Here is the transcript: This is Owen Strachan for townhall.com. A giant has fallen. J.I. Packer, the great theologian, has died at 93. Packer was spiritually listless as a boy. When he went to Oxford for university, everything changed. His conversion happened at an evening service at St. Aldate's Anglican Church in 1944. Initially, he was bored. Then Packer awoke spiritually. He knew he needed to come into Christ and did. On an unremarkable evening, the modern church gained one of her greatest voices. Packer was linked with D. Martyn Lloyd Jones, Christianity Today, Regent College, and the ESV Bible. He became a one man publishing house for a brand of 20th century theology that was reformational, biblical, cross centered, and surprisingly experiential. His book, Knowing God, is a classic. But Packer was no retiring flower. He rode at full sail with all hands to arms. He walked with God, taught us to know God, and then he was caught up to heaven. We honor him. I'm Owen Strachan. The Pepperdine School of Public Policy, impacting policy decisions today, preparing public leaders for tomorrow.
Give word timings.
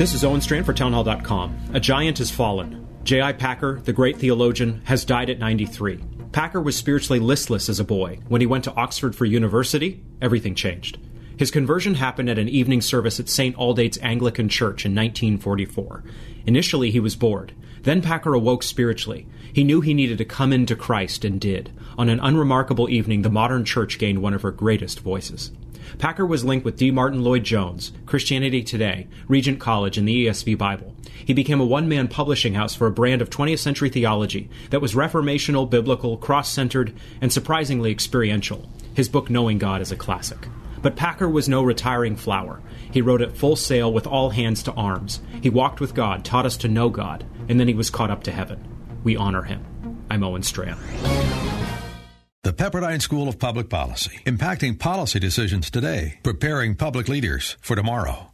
This 0.00 0.14
is 0.14 0.24
Owen 0.24 0.40
Strachan 0.40 0.64
for 0.64 0.72
townhall.com. 0.72 1.72
A 1.74 1.78
giant 1.78 2.16
has 2.16 2.30
fallen. 2.30 2.88
J.I. 3.02 3.34
Packer, 3.34 3.82
the 3.82 3.92
great 3.92 4.16
theologian, 4.16 4.80
has 4.86 5.04
died 5.04 5.28
at 5.28 5.38
93. 5.38 6.02
Packer 6.32 6.62
was 6.62 6.74
spiritually 6.74 7.20
listless 7.20 7.68
as 7.68 7.80
a 7.80 7.84
boy. 7.84 8.18
When 8.28 8.40
he 8.40 8.46
went 8.46 8.64
to 8.64 8.74
Oxford 8.76 9.14
for 9.14 9.26
university, 9.26 10.02
everything 10.22 10.54
changed. 10.54 10.96
His 11.40 11.50
conversion 11.50 11.94
happened 11.94 12.28
at 12.28 12.38
an 12.38 12.50
evening 12.50 12.82
service 12.82 13.18
at 13.18 13.30
St. 13.30 13.56
Aldate's 13.56 13.96
Anglican 14.02 14.50
Church 14.50 14.84
in 14.84 14.94
1944. 14.94 16.04
Initially, 16.44 16.90
he 16.90 17.00
was 17.00 17.16
bored. 17.16 17.54
Then 17.82 18.02
Packer 18.02 18.34
awoke 18.34 18.62
spiritually. 18.62 19.26
He 19.50 19.64
knew 19.64 19.80
he 19.80 19.94
needed 19.94 20.18
to 20.18 20.26
come 20.26 20.52
into 20.52 20.76
Christ 20.76 21.24
and 21.24 21.40
did. 21.40 21.72
On 21.96 22.10
an 22.10 22.20
unremarkable 22.20 22.90
evening, 22.90 23.22
the 23.22 23.30
modern 23.30 23.64
church 23.64 23.98
gained 23.98 24.20
one 24.20 24.34
of 24.34 24.42
her 24.42 24.50
greatest 24.50 25.00
voices. 25.00 25.50
Packer 25.96 26.26
was 26.26 26.44
linked 26.44 26.66
with 26.66 26.76
D. 26.76 26.90
Martyn 26.90 27.24
Lloyd 27.24 27.44
Jones, 27.44 27.92
Christianity 28.04 28.62
Today, 28.62 29.06
Regent 29.26 29.58
College, 29.60 29.96
and 29.96 30.06
the 30.06 30.26
ESV 30.26 30.58
Bible. 30.58 30.94
He 31.24 31.32
became 31.32 31.62
a 31.62 31.64
one 31.64 31.88
man 31.88 32.08
publishing 32.08 32.52
house 32.52 32.74
for 32.74 32.86
a 32.86 32.92
brand 32.92 33.22
of 33.22 33.30
20th 33.30 33.60
century 33.60 33.88
theology 33.88 34.50
that 34.68 34.82
was 34.82 34.92
reformational, 34.92 35.70
biblical, 35.70 36.18
cross 36.18 36.52
centered, 36.52 36.94
and 37.22 37.32
surprisingly 37.32 37.90
experiential. 37.90 38.68
His 38.92 39.08
book, 39.08 39.30
Knowing 39.30 39.56
God, 39.56 39.80
is 39.80 39.90
a 39.90 39.96
classic. 39.96 40.46
But 40.82 40.96
Packer 40.96 41.28
was 41.28 41.48
no 41.48 41.62
retiring 41.62 42.16
flower. 42.16 42.60
He 42.90 43.02
rode 43.02 43.22
at 43.22 43.36
full 43.36 43.56
sail 43.56 43.92
with 43.92 44.06
all 44.06 44.30
hands 44.30 44.62
to 44.64 44.72
arms. 44.72 45.20
He 45.42 45.50
walked 45.50 45.80
with 45.80 45.94
God, 45.94 46.24
taught 46.24 46.46
us 46.46 46.56
to 46.58 46.68
know 46.68 46.88
God, 46.88 47.24
and 47.48 47.60
then 47.60 47.68
he 47.68 47.74
was 47.74 47.90
caught 47.90 48.10
up 48.10 48.22
to 48.24 48.32
heaven. 48.32 48.66
We 49.04 49.16
honor 49.16 49.42
him. 49.42 49.64
I'm 50.10 50.24
Owen 50.24 50.42
Strachan. 50.42 50.78
The 52.42 52.54
Pepperdine 52.54 53.02
School 53.02 53.28
of 53.28 53.38
Public 53.38 53.68
Policy, 53.68 54.18
impacting 54.24 54.78
policy 54.78 55.18
decisions 55.18 55.70
today, 55.70 56.18
preparing 56.22 56.74
public 56.74 57.06
leaders 57.06 57.56
for 57.60 57.76
tomorrow. 57.76 58.29